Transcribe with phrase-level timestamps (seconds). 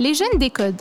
[0.00, 0.80] Les jeunes décodent.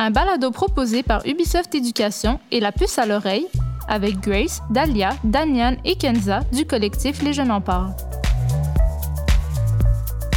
[0.00, 3.46] Un balado proposé par Ubisoft Éducation et la puce à l'oreille
[3.86, 7.94] avec Grace, Dahlia, Danian et Kenza du collectif Les Jeunes en parlent.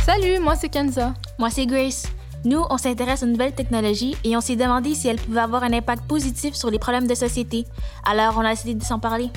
[0.05, 1.15] Salut, moi c'est Kenza.
[1.39, 2.05] Moi c'est Grace.
[2.45, 5.73] Nous, on s'intéresse aux nouvelles technologies et on s'est demandé si elles pouvaient avoir un
[5.73, 7.65] impact positif sur les problèmes de société.
[8.05, 9.29] Alors, on a décidé de s'en parler.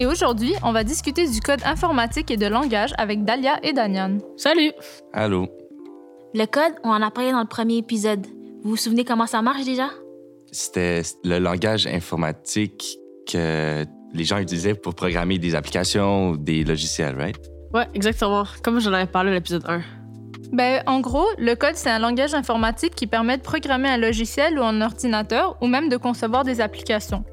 [0.00, 4.18] Et aujourd'hui, on va discuter du code informatique et de langage avec Dahlia et Danian.
[4.36, 4.72] Salut!
[5.12, 5.46] Allô?
[6.34, 8.26] Le code, on en a parlé dans le premier épisode.
[8.64, 9.90] Vous vous souvenez comment ça marche déjà?
[10.50, 12.98] C'était le langage informatique
[13.30, 17.38] que les gens utilisaient pour programmer des applications ou des logiciels, right?
[17.72, 18.44] Ouais, exactement.
[18.64, 19.80] Comme j'en avais parlé à l'épisode 1.
[20.52, 24.58] Ben, en gros, le code, c'est un langage informatique qui permet de programmer un logiciel
[24.58, 27.24] ou un ordinateur ou même de concevoir des applications.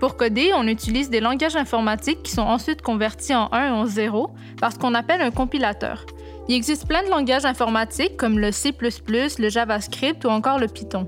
[0.00, 3.86] Pour coder, on utilise des langages informatiques qui sont ensuite convertis en 1 et en
[3.86, 6.04] 0 par ce qu'on appelle un compilateur.
[6.48, 11.06] Il existe plein de langages informatiques comme le C++, le JavaScript ou encore le Python.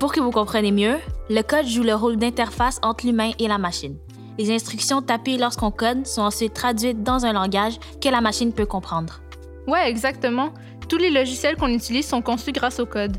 [0.00, 0.96] Pour que vous compreniez mieux,
[1.28, 3.96] le code joue le rôle d'interface entre l'humain et la machine.
[4.38, 8.66] Les instructions tapées lorsqu'on code sont ensuite traduites dans un langage que la machine peut
[8.66, 9.20] comprendre.
[9.66, 10.50] Ouais, exactement.
[10.88, 13.16] Tous les logiciels qu'on utilise sont conçus grâce au code.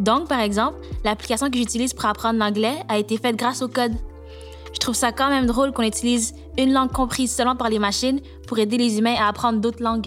[0.00, 3.94] Donc, par exemple, l'application que j'utilise pour apprendre l'anglais a été faite grâce au code.
[4.86, 8.20] Je trouve ça quand même drôle qu'on utilise une langue comprise seulement par les machines
[8.46, 10.06] pour aider les humains à apprendre d'autres langues.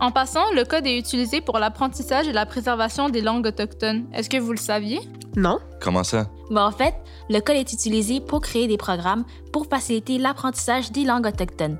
[0.00, 4.04] En passant, le code est utilisé pour l'apprentissage et la préservation des langues autochtones.
[4.12, 5.00] Est-ce que vous le saviez?
[5.34, 5.60] Non.
[5.80, 6.28] Comment ça?
[6.54, 6.94] En fait,
[7.30, 11.78] le code est utilisé pour créer des programmes pour faciliter l'apprentissage des langues autochtones.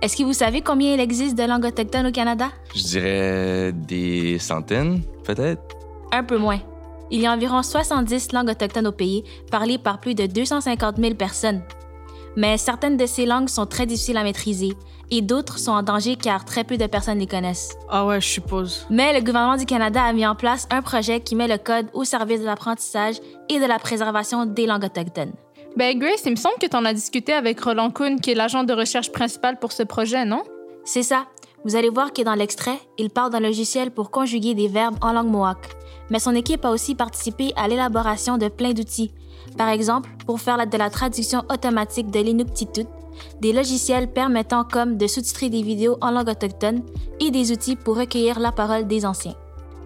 [0.00, 2.50] Est-ce que vous savez combien il existe de langues autochtones au Canada?
[2.72, 5.60] Je dirais des centaines, peut-être?
[6.12, 6.60] Un peu moins.
[7.10, 11.14] Il y a environ 70 langues autochtones au pays, parlées par plus de 250 000
[11.16, 11.64] personnes.
[12.36, 14.72] Mais certaines de ces langues sont très difficiles à maîtriser
[15.10, 17.76] et d'autres sont en danger car très peu de personnes les connaissent.
[17.88, 18.86] Ah ouais, je suppose.
[18.90, 21.86] Mais le gouvernement du Canada a mis en place un projet qui met le code
[21.92, 23.16] au service de l'apprentissage
[23.48, 25.32] et de la préservation des langues autochtones.
[25.76, 28.34] Ben Grace, il me semble que tu en as discuté avec Roland Kuhn, qui est
[28.34, 30.42] l'agent de recherche principal pour ce projet, non?
[30.84, 31.26] C'est ça.
[31.64, 35.12] Vous allez voir que dans l'extrait, il parle d'un logiciel pour conjuguer des verbes en
[35.12, 35.68] langue mohawk.
[36.10, 39.12] Mais son équipe a aussi participé à l'élaboration de plein d'outils.
[39.58, 42.86] Par exemple, pour faire de la traduction automatique de l'inuktitut,
[43.42, 46.82] des logiciels permettant comme de sous-titrer des vidéos en langue autochtone
[47.20, 49.34] et des outils pour recueillir la parole des anciens.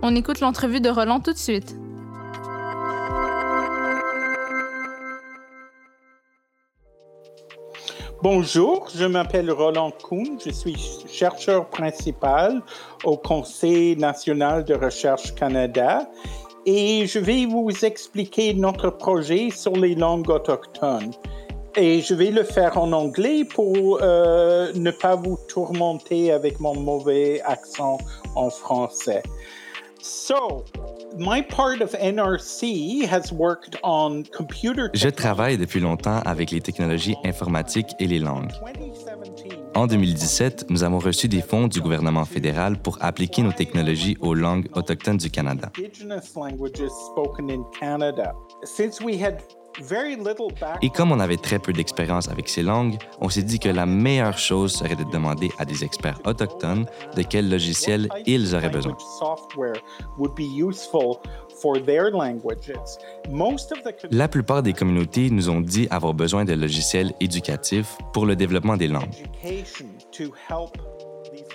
[0.03, 1.75] On écoute l'entrevue de Roland tout de suite.
[8.25, 12.63] Bonjour, je m'appelle Roland Kuhn, je suis chercheur principal
[13.05, 16.09] au Conseil national de recherche Canada
[16.65, 21.11] et je vais vous expliquer notre projet sur les langues autochtones.
[21.77, 26.75] Et je vais le faire en anglais pour euh, ne pas vous tourmenter avec mon
[26.75, 27.99] mauvais accent
[28.37, 29.23] en français.
[30.07, 30.67] So,
[31.19, 37.17] my part of NRC has worked on computer Je travaille depuis longtemps avec les technologies
[37.25, 38.53] informatiques et les langues.
[39.75, 44.35] En 2017, nous avons reçu des fonds du gouvernement fédéral pour appliquer nos technologies aux
[44.35, 45.73] langues autochtones du Canada.
[50.83, 53.87] Et comme on avait très peu d'expérience avec ces langues, on s'est dit que la
[53.87, 56.87] meilleure chose serait de demander à des experts autochtones
[57.17, 58.97] de quel logiciel ils auraient besoin.
[64.11, 68.77] La plupart des communautés nous ont dit avoir besoin de logiciels éducatifs pour le développement
[68.77, 69.15] des langues.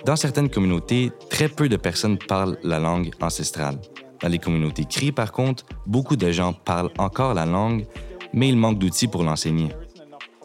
[0.04, 3.78] Dans certaines communautés, très peu de personnes parlent la langue ancestrale.
[4.20, 7.86] Dans les communautés cri, par contre, beaucoup de gens parlent encore la langue,
[8.32, 9.68] mais il manque d'outils pour l'enseigner.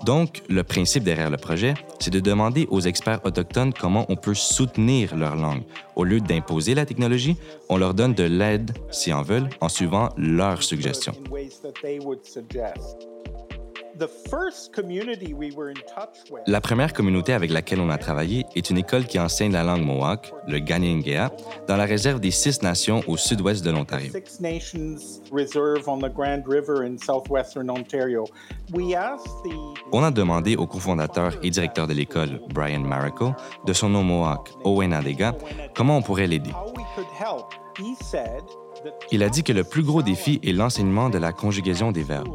[0.03, 4.34] Donc, le principe derrière le projet, c'est de demander aux experts autochtones comment on peut
[4.34, 5.63] soutenir leur langue.
[5.95, 7.38] Au lieu d'imposer la technologie,
[7.69, 11.13] on leur donne de l'aide, si en veulent, en suivant leurs suggestions.
[16.47, 19.83] La première communauté avec laquelle on a travaillé est une école qui enseigne la langue
[19.83, 21.31] Mohawk, le Ganyengia,
[21.68, 24.12] dans la réserve des Six Nations au sud-ouest de l'Ontario.
[29.92, 33.33] On a demandé au cofondateur et directeur de l'école, Brian Maracle,
[33.65, 35.36] de son nom Mohawk, Owen Adega,
[35.75, 36.51] comment on pourrait l'aider.
[39.12, 42.30] Il a dit que le plus gros défi est l'enseignement de la conjugaison des verbes.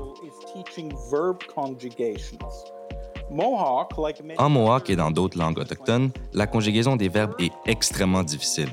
[4.38, 8.70] En Mohawk et dans d'autres langues autochtones, la conjugaison des verbes est extrêmement difficile.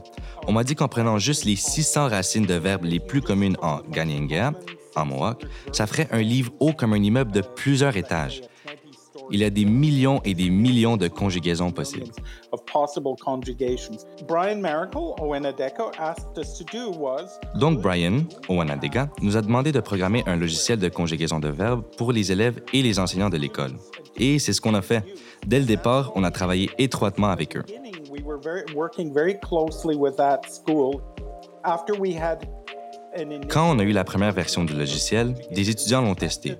[0.47, 3.81] On m'a dit qu'en prenant juste les 600 racines de verbes les plus communes en
[3.91, 4.53] Ganyenga,
[4.95, 8.41] en Mohawk, ça ferait un livre haut comme un immeuble de plusieurs étages.
[9.31, 12.11] Il y a des millions et des millions de conjugaisons possibles.
[12.51, 14.05] of possible conjugations.
[14.27, 19.79] Brian Miracle, Oenadeko, asked us to do was Donc Brian, Owanadega, nous a demandé de
[19.79, 23.71] programmer un logiciel de conjugaison de verbes pour les élèves et les enseignants de l'école.
[24.17, 25.03] Et c'est ce qu'on a fait.
[25.45, 27.63] Dès le départ, on a travaillé étroitement avec eux.
[33.49, 36.55] Quand on a eu la première version du logiciel, des étudiants l'ont testé.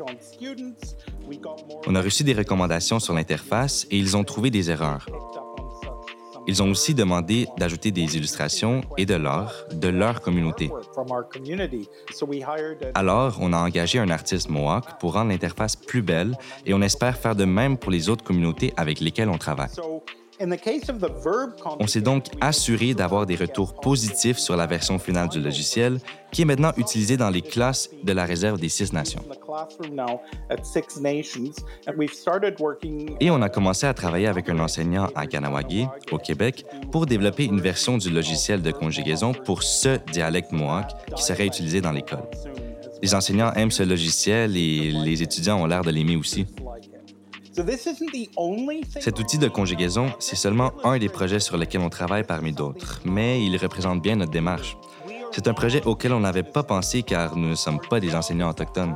[1.85, 5.07] On a reçu des recommandations sur l'interface et ils ont trouvé des erreurs.
[6.49, 10.71] Ils ont aussi demandé d'ajouter des illustrations et de l'art de leur communauté.
[12.95, 17.17] Alors, on a engagé un artiste Mohawk pour rendre l'interface plus belle et on espère
[17.17, 19.69] faire de même pour les autres communautés avec lesquelles on travaille.
[21.79, 25.99] On s'est donc assuré d'avoir des retours positifs sur la version finale du logiciel
[26.31, 29.23] qui est maintenant utilisée dans les classes de la réserve des six nations.
[29.57, 31.55] In the classroom now at Six Nations,
[31.87, 33.15] and we've started working.
[33.19, 37.45] Et on a commencé à travailler avec un enseignant à Kanawagé, au Québec, pour développer
[37.45, 42.23] une version du logiciel de conjugaison pour ce dialecte Mohawk qui serait utilisé dans l'école.
[43.01, 46.45] Les enseignants aiment ce logiciel et les étudiants ont l'air de l'aimer aussi.
[48.99, 53.01] Cet outil de conjugaison, c'est seulement un des projets sur lesquels on travaille parmi d'autres,
[53.03, 54.77] mais il représente bien notre démarche.
[55.37, 58.49] C'est un projet auquel on n'avait pas pensé car nous ne sommes pas des enseignants
[58.49, 58.95] autochtones.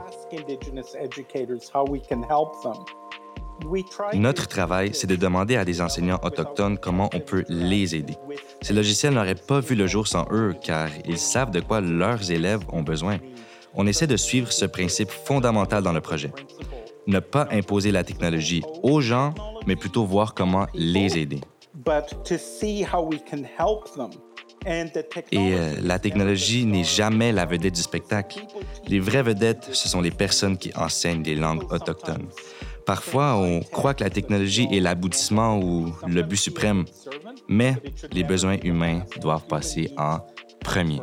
[4.15, 8.15] Notre travail, c'est de demander à des enseignants autochtones comment on peut les aider.
[8.63, 12.31] Ces logiciels n'auraient pas vu le jour sans eux car ils savent de quoi leurs
[12.31, 13.19] élèves ont besoin.
[13.75, 16.33] On essaie de suivre ce principe fondamental dans le projet.
[17.05, 19.35] Ne pas imposer la technologie aux gens,
[19.67, 21.41] mais plutôt voir comment les aider.
[24.65, 28.45] Et euh, la technologie n'est jamais la vedette du spectacle.
[28.87, 32.27] Les vraies vedettes, ce sont les personnes qui enseignent les langues autochtones.
[32.85, 36.85] Parfois, on croit que la technologie est l'aboutissement ou le but suprême,
[37.47, 37.75] mais
[38.11, 40.19] les besoins humains doivent passer en
[40.59, 40.99] premier.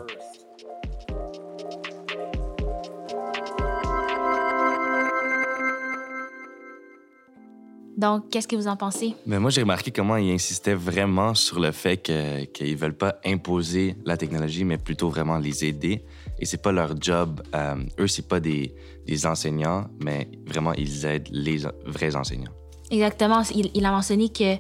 [7.98, 9.14] Donc, qu'est-ce que vous en pensez?
[9.26, 13.16] Mais moi, j'ai remarqué comment ils insistaient vraiment sur le fait que- qu'ils veulent pas
[13.26, 16.04] imposer la technologie, mais plutôt vraiment les aider.
[16.38, 17.42] Et c'est pas leur job.
[17.56, 18.72] euh, eux, c'est pas des,
[19.04, 22.52] des enseignants, mais vraiment, ils aident les vrais enseignants.
[22.92, 23.42] Exactement.
[23.52, 24.54] Il, il a mentionné que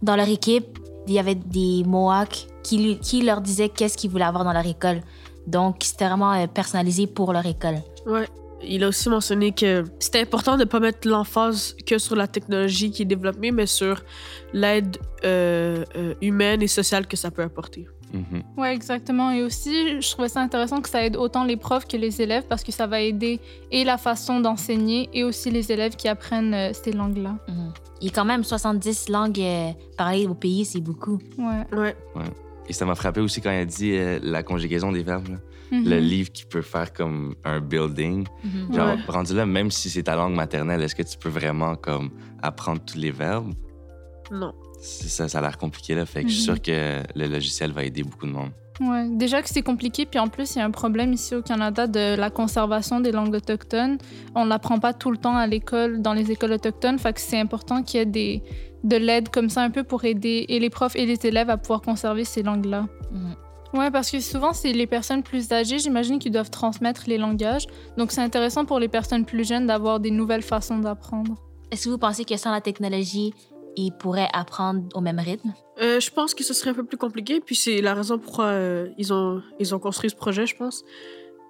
[0.00, 4.10] dans leur équipe, il y avait des Mohawks qui, lui- qui leur disaient qu'est-ce qu'ils
[4.10, 5.02] voulaient avoir dans leur école.
[5.46, 7.82] Donc, c'était vraiment euh, personnalisé pour leur école.
[8.06, 8.26] Ouais.
[8.64, 12.26] Il a aussi mentionné que c'était important de ne pas mettre l'emphase que sur la
[12.26, 14.02] technologie qui est développée, mais sur
[14.52, 17.86] l'aide euh, euh, humaine et sociale que ça peut apporter.
[18.12, 18.42] Mhm.
[18.56, 19.30] Oui, exactement.
[19.30, 22.44] Et aussi, je trouvais ça intéressant que ça aide autant les profs que les élèves
[22.48, 26.54] parce que ça va aider et la façon d'enseigner et aussi les élèves qui apprennent
[26.54, 27.36] euh, ces langues-là.
[27.48, 27.72] Mhm.
[28.00, 31.18] Il y a quand même 70 langues euh, parlées au pays, c'est beaucoup.
[31.38, 31.66] Ouais.
[31.78, 31.94] Ouais.
[32.72, 35.28] Et ça m'a frappé aussi quand il a dit euh, la conjugaison des verbes.
[35.28, 35.36] là.
[35.72, 35.84] Mhm.
[35.90, 38.26] Le livre qui peut faire comme un building.
[38.42, 38.74] Mhm.
[38.74, 38.98] Genre, Ouais.
[39.08, 42.08] rendu là, même si c'est ta langue maternelle, est-ce que tu peux vraiment comme
[42.40, 43.52] apprendre tous les verbes?
[44.30, 44.54] Non.
[44.80, 46.06] Ça, ça a l'air compliqué, là.
[46.06, 46.56] Fait que je suis Mhm.
[46.56, 48.52] sûr que le logiciel va aider beaucoup de monde.
[48.80, 49.06] Ouais.
[49.10, 51.86] Déjà que c'est compliqué, puis en plus, il y a un problème ici au Canada
[51.86, 53.98] de la conservation des langues autochtones.
[54.34, 57.38] On l'apprend pas tout le temps à l'école, dans les écoles autochtones, fait que c'est
[57.38, 58.42] important qu'il y ait des,
[58.84, 61.56] de l'aide comme ça un peu pour aider et les profs et les élèves à
[61.56, 62.86] pouvoir conserver ces langues-là.
[63.10, 63.36] Mhm.
[63.74, 67.66] Ouais, parce que souvent, c'est les personnes plus âgées, j'imagine, qui doivent transmettre les langages.
[67.96, 71.36] Donc, c'est intéressant pour les personnes plus jeunes d'avoir des nouvelles façons d'apprendre.
[71.70, 73.32] Est-ce que vous pensez que sans la technologie,
[73.76, 75.54] ils pourraient apprendre au même rythme?
[75.80, 78.46] Euh, je pense que ce serait un peu plus compliqué, puis c'est la raison pourquoi
[78.46, 80.84] euh, ils, ont, ils ont construit ce projet, je pense.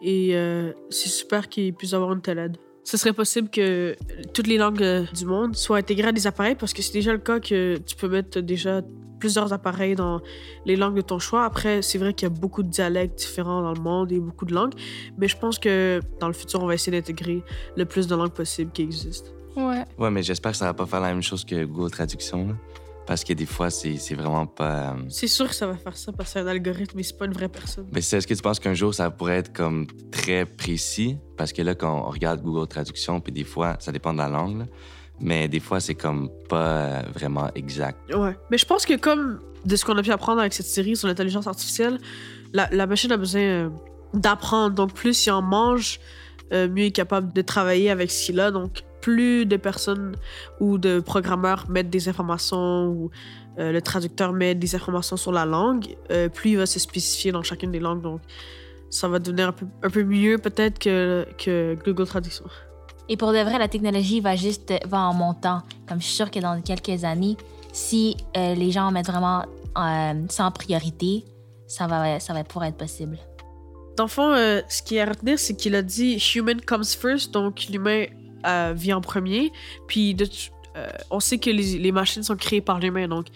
[0.00, 2.56] Et euh, c'est super qu'ils puissent avoir une telle aide.
[2.84, 3.96] Ce serait possible que
[4.34, 7.12] toutes les langues euh, du monde soient intégrées à des appareils, parce que c'est déjà
[7.12, 8.82] le cas que tu peux mettre déjà
[9.20, 10.20] plusieurs appareils dans
[10.66, 11.44] les langues de ton choix.
[11.44, 14.44] Après, c'est vrai qu'il y a beaucoup de dialectes différents dans le monde et beaucoup
[14.44, 14.74] de langues,
[15.16, 17.44] mais je pense que dans le futur, on va essayer d'intégrer
[17.76, 19.30] le plus de langues possible qui existent.
[19.54, 19.84] Ouais.
[19.96, 22.54] Ouais, mais j'espère que ça va pas faire la même chose que Google Traduction, là.
[23.06, 24.92] Parce que des fois, c'est vraiment pas.
[24.92, 27.18] euh, C'est sûr que ça va faire ça parce que c'est un algorithme et c'est
[27.18, 27.86] pas une vraie personne.
[27.92, 31.18] Mais c'est- est-ce que tu penses qu'un jour, ça pourrait être comme très précis?
[31.36, 34.28] Parce que là, quand on regarde Google Traduction, puis des fois, ça dépend de la
[34.28, 34.64] langue, là,
[35.20, 37.98] mais des fois, c'est comme pas euh, vraiment exact.
[38.14, 38.36] Ouais.
[38.50, 41.08] Mais je pense que comme de ce qu'on a pu apprendre avec cette série sur
[41.08, 41.98] l'intelligence artificielle,
[42.52, 43.68] la, la machine a besoin euh,
[44.14, 44.74] d'apprendre.
[44.74, 45.98] Donc plus il en mange,
[46.52, 48.50] euh, mieux il est capable de travailler avec ce qu'il a.
[48.52, 50.16] Donc plus de personnes
[50.60, 53.10] ou de programmeurs mettent des informations ou
[53.58, 57.32] euh, le traducteur met des informations sur la langue, euh, plus il va se spécifier
[57.32, 58.00] dans chacune des langues.
[58.00, 58.22] Donc
[58.88, 62.46] ça va devenir un peu, un peu mieux peut-être que, que Google Traduction.
[63.08, 65.60] Et pour de vrai, la technologie va juste va en montant.
[65.86, 67.36] Comme je suis sûre que dans quelques années,
[67.72, 69.44] si euh, les gens mettent vraiment
[69.74, 71.24] en priorité,
[71.66, 73.18] ça va, ça va pouvoir être possible.
[73.96, 74.34] Dans le fond,
[74.68, 78.04] ce qui est à retenir, c'est qu'il a dit human comes first, donc l'humain
[78.46, 79.52] euh, vient en premier.
[79.86, 80.26] Puis de,
[80.76, 83.26] euh, on sait que les, les machines sont créées par l'humain, donc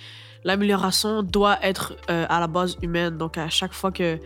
[0.44, 3.18] l'amélioration doit être euh, à la base humaine.
[3.18, 4.18] Donc à chaque fois que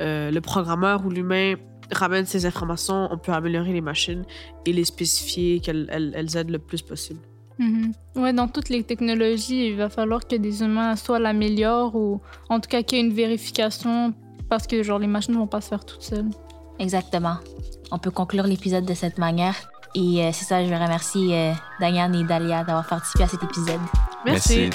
[0.00, 1.54] euh, le programmeur ou l'humain
[1.92, 4.24] ramène ces informations, on peut améliorer les machines
[4.64, 7.20] et les spécifier qu'elles elles, elles aident le plus possible.
[7.58, 7.92] Mhm.
[8.16, 12.60] Ouais, dans toutes les technologies, il va falloir que des humains soit l'améliorent ou en
[12.60, 14.12] tout cas qu'il y ait une vérification
[14.48, 16.30] parce que genre les machines ne vont pas se faire toutes seules.
[16.78, 17.36] Exactement.
[17.90, 19.56] On peut conclure l'épisode de cette manière.
[19.94, 23.42] Et euh, c'est ça, je veux remercier euh, Diane et Dalia d'avoir participé à cet
[23.42, 23.80] épisode.
[24.24, 24.70] Merci.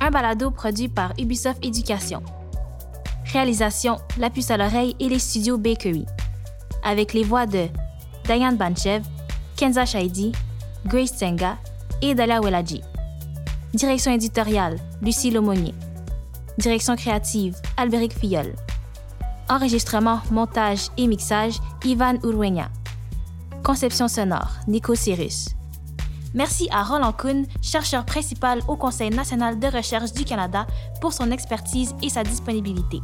[0.00, 2.22] Un balado produit par Ubisoft Éducation.
[3.32, 6.06] Réalisation La Puce à l'oreille et les studios Bakery.
[6.82, 7.68] Avec les voix de
[8.24, 9.04] Diane Banchev,
[9.56, 10.32] Kenza Shaidi,
[10.86, 11.56] Grace Tenga
[12.00, 12.82] et Dalia Weladji.
[13.72, 15.72] Direction éditoriale Lucie Lomonier.
[16.58, 18.54] Direction créative Albéric Filleul.
[19.48, 21.54] Enregistrement, montage et mixage
[21.84, 22.68] Ivan Urwenya.
[23.62, 25.48] Conception sonore Nico Cyrus.
[26.34, 30.66] Merci à Roland Kuhn, chercheur principal au Conseil national de recherche du Canada,
[31.00, 33.00] pour son expertise et sa disponibilité.